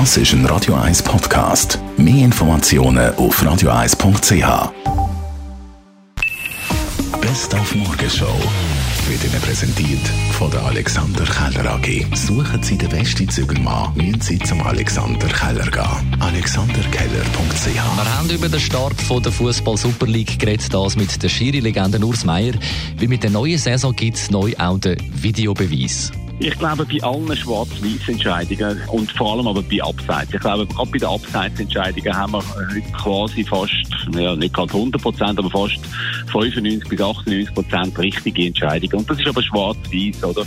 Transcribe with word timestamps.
Das 0.00 0.16
ist 0.16 0.32
ein 0.32 0.44
Radio 0.46 0.74
1 0.74 1.04
Podcast. 1.04 1.78
Mehr 1.96 2.24
Informationen 2.24 3.14
auf 3.14 3.40
radio1.ch. 3.40 4.72
Best 7.20 7.54
auf 7.54 7.74
Morgenshow 7.76 8.36
wird 9.06 9.24
Ihnen 9.24 9.40
präsentiert 9.40 10.04
von 10.32 10.50
der 10.50 10.64
Alexander 10.64 11.22
Keller 11.24 11.74
AG. 11.74 12.06
Suchen 12.16 12.60
Sie 12.64 12.76
den 12.76 12.88
besten 12.88 13.28
Zügelmann, 13.28 13.94
müssen 13.94 14.20
Sie 14.20 14.38
zum 14.40 14.62
Alexander 14.62 15.28
Keller 15.28 15.70
gehen. 15.70 16.20
AlexanderKeller.ch 16.20 17.66
Wir 17.72 17.84
haben 17.84 18.30
über 18.30 18.48
den 18.48 18.58
Start 18.58 19.00
von 19.00 19.22
der 19.22 19.30
Fußball 19.30 19.76
Super 19.76 20.08
League 20.08 20.40
geredet, 20.40 20.74
das 20.74 20.96
mit 20.96 21.22
der 21.22 21.28
Schiri-Legende 21.28 22.04
Urs 22.04 22.24
Meier. 22.24 22.54
Wie 22.98 23.06
mit 23.06 23.22
der 23.22 23.30
neuen 23.30 23.58
Saison 23.58 23.94
gibt 23.94 24.16
es 24.16 24.28
neu 24.28 24.54
auch 24.58 24.80
den 24.80 24.96
Videobeweis. 25.22 26.10
Ich 26.40 26.58
glaube, 26.58 26.84
bei 26.84 27.00
allen 27.02 27.36
Schwarz-Weiß-Entscheidungen 27.36 28.80
und 28.88 29.10
vor 29.12 29.34
allem 29.34 29.46
aber 29.46 29.62
bei 29.62 29.80
Abseits. 29.80 30.34
Ich 30.34 30.40
glaube, 30.40 30.66
gerade 30.66 30.90
bei 30.90 30.98
den 30.98 31.08
Abseitsentscheidungen 31.08 32.14
haben 32.14 32.32
wir 32.32 32.42
heute 32.56 32.80
quasi 32.92 33.44
fast, 33.44 33.72
ja, 34.14 34.34
nicht 34.34 34.52
gerade 34.52 34.72
100 34.72 35.00
Prozent, 35.00 35.38
aber 35.38 35.50
fast 35.50 35.78
95 36.32 36.88
bis 36.88 37.00
98 37.00 37.54
Prozent 37.54 37.98
richtige 37.98 38.46
Entscheidungen. 38.46 38.94
Und 38.94 39.10
das 39.10 39.20
ist 39.20 39.28
aber 39.28 39.42
schwarz-weiß, 39.42 40.24
oder? 40.24 40.44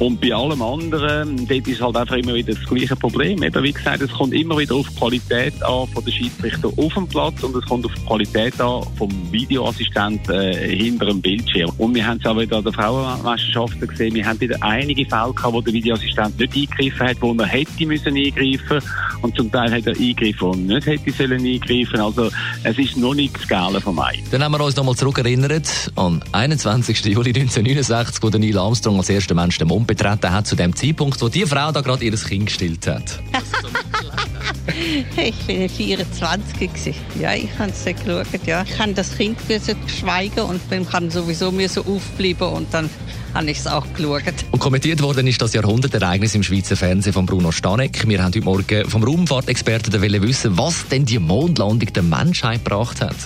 Und 0.00 0.18
bei 0.18 0.32
allem 0.34 0.62
anderen, 0.62 1.46
dort 1.46 1.68
ist 1.68 1.82
halt 1.82 1.94
einfach 1.94 2.16
immer 2.16 2.34
wieder 2.34 2.54
das 2.54 2.64
gleiche 2.64 2.96
Problem. 2.96 3.42
Eben, 3.42 3.62
wie 3.62 3.72
gesagt, 3.72 4.00
es 4.00 4.10
kommt 4.10 4.32
immer 4.32 4.56
wieder 4.56 4.74
auf 4.74 4.88
die 4.88 4.96
Qualität 4.96 5.62
an 5.62 5.86
von 5.88 6.02
der 6.02 6.10
Schiedsrichter 6.10 6.68
auf 6.74 6.94
dem 6.94 7.06
Platz 7.06 7.42
und 7.42 7.54
es 7.54 7.64
kommt 7.66 7.84
auf 7.84 7.92
die 7.94 8.06
Qualität 8.06 8.58
an 8.62 8.82
vom 8.96 9.10
Videoassistent 9.30 10.26
äh, 10.30 10.74
hinter 10.74 11.04
dem 11.04 11.20
Bildschirm. 11.20 11.70
Und 11.76 11.94
wir 11.94 12.06
haben 12.06 12.18
es 12.18 12.24
auch 12.24 12.38
wieder 12.38 12.56
an 12.56 12.64
der 12.64 12.72
Frauenmeisterschaften 12.72 13.86
gesehen. 13.86 14.14
Wir 14.14 14.24
haben 14.24 14.40
wieder 14.40 14.56
einige 14.62 15.04
Fälle 15.04 15.34
gehabt, 15.34 15.52
wo 15.52 15.60
der 15.60 15.74
Videoassistent 15.74 16.38
nicht 16.38 16.56
eingegriffen 16.56 17.06
hat, 17.06 17.16
wo 17.20 17.34
er 17.34 17.46
hätte 17.46 17.86
müssen 17.86 18.16
eingreifen 18.16 18.80
und 19.20 19.36
zum 19.36 19.52
Teil 19.52 19.70
hat 19.70 19.86
er 19.86 19.94
eingegriffen 19.94 20.48
und 20.48 20.66
nicht 20.66 20.86
hätte 20.86 21.12
sollen 21.12 21.44
eingreifen. 21.44 22.00
Also 22.00 22.30
es 22.64 22.78
ist 22.78 22.96
noch 22.96 23.12
nicht 23.12 23.34
das 23.34 23.82
vom 23.82 23.98
Ei. 23.98 24.18
Dann 24.30 24.42
haben 24.42 24.52
wir 24.52 24.64
uns 24.64 24.76
nochmal 24.76 24.96
zurückerinnert 24.96 25.92
an 25.96 26.24
21. 26.32 27.04
Juli 27.04 27.30
1969, 27.30 28.22
wo 28.22 28.30
Neil 28.30 28.56
Armstrong 28.56 28.96
als 28.96 29.10
erster 29.10 29.34
Mensch 29.34 29.58
den 29.58 29.68
Mond 29.68 29.89
betreten 29.90 30.30
hat, 30.30 30.46
zu 30.46 30.54
dem 30.54 30.76
Zeitpunkt, 30.76 31.20
wo 31.20 31.28
die 31.28 31.44
Frau 31.44 31.72
da 31.72 31.80
gerade 31.80 32.04
ihr 32.04 32.14
Kind 32.14 32.46
gestillt 32.46 32.86
hat. 32.86 33.20
Ich 35.16 35.34
bin 35.46 35.68
24 35.68 36.58
gewesen. 36.58 36.94
Ja, 37.18 37.34
ich 37.34 37.50
habe 37.58 37.70
es 37.70 37.84
geschaut. 37.84 38.46
Ja. 38.46 38.62
Ich 38.62 38.78
habe 38.78 38.94
das 38.94 39.16
Kind 39.16 39.36
schweigen 39.88 40.40
und 40.40 40.68
bin 40.70 40.88
kann 40.88 41.10
sowieso 41.10 41.50
müssen 41.50 41.84
aufbleiben 41.86 42.48
und 42.48 42.72
dann 42.72 42.88
habe 43.34 43.50
ich 43.50 43.58
es 43.58 43.66
auch 43.66 43.84
geschaut. 43.94 44.22
Und 44.52 44.58
kommentiert 44.60 45.02
worden 45.02 45.26
ist 45.26 45.42
das 45.42 45.54
Jahrhundertereignis 45.54 46.34
im 46.34 46.42
Schweizer 46.42 46.76
Fernsehen 46.76 47.12
von 47.12 47.26
Bruno 47.26 47.50
Stanek. 47.50 48.06
Wir 48.06 48.22
haben 48.22 48.32
heute 48.32 48.42
Morgen 48.42 48.88
vom 48.88 49.02
Raumfahrtexperten 49.02 50.00
wissen, 50.22 50.56
was 50.56 50.86
denn 50.88 51.04
die 51.04 51.18
Mondlandung 51.18 51.92
der 51.92 52.02
Menschheit 52.02 52.64
gebracht 52.64 53.00
hat. 53.00 53.16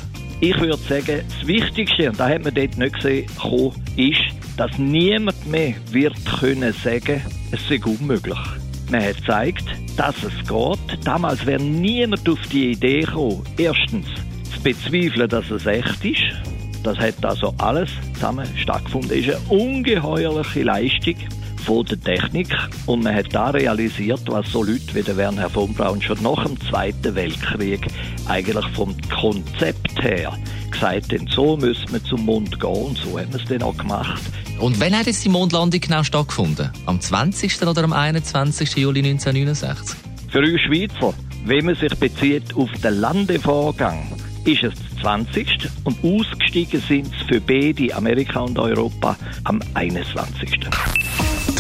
Ich 0.41 0.61
würde 0.61 0.77
sagen, 0.77 1.23
das 1.29 1.47
Wichtigste, 1.47 2.11
und 2.11 2.19
da 2.19 2.29
hat 2.29 2.45
man 2.45 2.55
dort 2.55 2.77
nicht 2.77 2.95
gesehen, 2.95 3.27
ist, 3.97 4.21
dass 4.57 4.77
niemand 4.79 5.47
mehr 5.47 5.75
wird 5.91 6.15
können 6.41 6.73
sagen, 6.73 7.23
es 7.51 7.67
sei 7.69 7.81
unmöglich. 7.85 8.39
Man 8.91 9.03
hat 9.03 9.17
gezeigt, 9.17 9.65
dass 9.97 10.17
es 10.23 10.47
geht. 10.47 11.07
Damals 11.07 11.45
wäre 11.47 11.63
niemand 11.63 12.29
auf 12.29 12.41
die 12.53 12.73
Idee 12.73 13.01
gekommen, 13.01 13.43
erstens 13.57 14.07
zu 14.53 14.63
bezweifeln, 14.63 15.29
dass 15.29 15.51
es 15.51 15.67
echt 15.67 16.05
ist. 16.05 16.23
Das 16.83 16.99
hat 16.99 17.25
also 17.25 17.55
alles 17.59 17.91
zusammen 18.13 18.47
stattgefunden. 18.57 19.13
Es 19.13 19.27
ist 19.27 19.37
eine 19.37 19.59
ungeheuerliche 19.59 20.65
Leistung 20.65 21.17
von 21.65 21.85
der 21.87 22.01
Technik 22.01 22.49
und 22.87 23.05
man 23.05 23.15
hat 23.15 23.35
da 23.35 23.51
realisiert, 23.51 24.23
was 24.27 24.51
so 24.51 24.63
Leute 24.63 24.95
wie 24.95 25.03
der 25.03 25.17
Werner 25.17 25.49
von 25.49 25.73
Braun 25.75 26.01
schon 26.01 26.23
nach 26.23 26.45
dem 26.45 26.61
Zweiten 26.69 27.15
Weltkrieg 27.15 27.87
eigentlich 28.29 28.67
vom 28.75 28.95
Konzept 29.09 30.03
her 30.03 30.33
gesagt 30.71 31.13
haben, 31.13 31.29
so 31.29 31.57
müssen 31.57 31.93
wir 31.93 32.05
zum 32.05 32.25
Mond 32.25 32.61
gehen 32.61 32.71
und 32.71 32.99
so 32.99 33.19
haben 33.19 33.33
wir 33.33 33.41
es 33.41 33.49
dann 33.49 33.63
auch 33.63 33.77
gemacht. 33.77 34.23
Und 34.61 34.79
wann 34.81 34.97
hat 34.97 35.07
jetzt 35.07 35.25
die 35.25 35.29
Mondlandung 35.29 35.81
genau 35.81 36.03
stattgefunden? 36.03 36.71
Am 36.87 37.01
20. 37.01 37.63
oder 37.63 37.85
am 37.85 37.93
21. 37.93 38.77
Juli 38.77 39.01
1969? 39.01 39.97
Für 40.31 40.41
uns 40.41 40.61
Schweizer, 40.61 41.15
wenn 41.45 41.65
man 41.65 41.77
sich 41.77 41.95
bezieht 41.97 42.55
auf 42.57 42.71
den 42.83 43.01
Landevorgang, 43.01 44.13
ist 44.45 44.63
es 44.63 44.75
der 44.75 45.03
20. 45.03 45.71
und 45.85 45.97
ausgestiegen 46.03 46.81
sind 46.81 47.07
es 47.07 47.27
für 47.27 47.41
beide, 47.41 47.95
Amerika 47.95 48.41
und 48.41 48.59
Europa, 48.59 49.17
am 49.45 49.61
21. 49.75 50.61